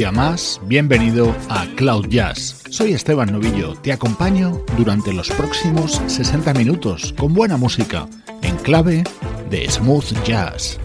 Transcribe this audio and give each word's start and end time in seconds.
Día 0.00 0.12
más, 0.12 0.58
bienvenido 0.64 1.36
a 1.50 1.66
Cloud 1.76 2.06
Jazz. 2.08 2.62
Soy 2.70 2.94
Esteban 2.94 3.30
Novillo, 3.32 3.74
te 3.82 3.92
acompaño 3.92 4.64
durante 4.78 5.12
los 5.12 5.28
próximos 5.28 6.00
60 6.06 6.54
minutos 6.54 7.12
con 7.18 7.34
buena 7.34 7.58
música 7.58 8.08
en 8.40 8.56
clave 8.56 9.04
de 9.50 9.70
smooth 9.70 10.24
jazz. 10.24 10.80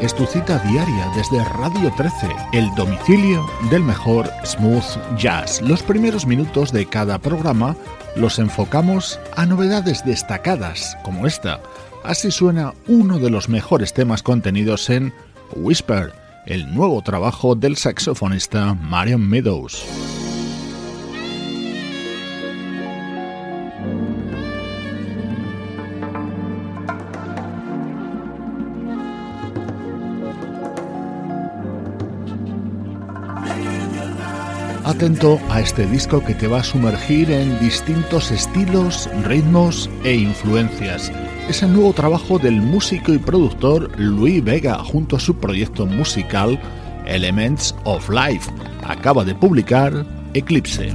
Es 0.00 0.14
tu 0.14 0.26
cita 0.26 0.58
diaria 0.58 1.08
desde 1.14 1.44
Radio 1.44 1.92
13, 1.96 2.28
el 2.52 2.74
domicilio 2.74 3.48
del 3.70 3.84
mejor 3.84 4.28
smooth 4.44 5.16
jazz. 5.16 5.62
Los 5.62 5.82
primeros 5.82 6.26
minutos 6.26 6.72
de 6.72 6.86
cada 6.86 7.18
programa 7.20 7.76
los 8.16 8.40
enfocamos 8.40 9.20
a 9.36 9.46
novedades 9.46 10.04
destacadas 10.04 10.96
como 11.04 11.26
esta. 11.26 11.60
Así 12.02 12.32
suena 12.32 12.74
uno 12.88 13.20
de 13.20 13.30
los 13.30 13.48
mejores 13.48 13.92
temas 13.92 14.24
contenidos 14.24 14.90
en 14.90 15.14
Whisper, 15.54 16.12
el 16.46 16.74
nuevo 16.74 17.00
trabajo 17.02 17.54
del 17.54 17.76
saxofonista 17.76 18.74
Marion 18.74 19.28
Meadows. 19.28 19.86
Atento 35.00 35.40
a 35.48 35.62
este 35.62 35.86
disco 35.86 36.22
que 36.22 36.34
te 36.34 36.46
va 36.46 36.60
a 36.60 36.62
sumergir 36.62 37.30
en 37.30 37.58
distintos 37.58 38.30
estilos, 38.30 39.08
ritmos 39.24 39.88
e 40.04 40.14
influencias. 40.14 41.10
Es 41.48 41.62
el 41.62 41.72
nuevo 41.72 41.94
trabajo 41.94 42.38
del 42.38 42.60
músico 42.60 43.14
y 43.14 43.18
productor 43.18 43.98
Louis 43.98 44.44
Vega 44.44 44.74
junto 44.84 45.16
a 45.16 45.20
su 45.20 45.34
proyecto 45.34 45.86
musical 45.86 46.60
Elements 47.06 47.74
of 47.84 48.10
Life. 48.10 48.50
Acaba 48.82 49.24
de 49.24 49.34
publicar 49.34 50.04
Eclipse. 50.34 50.94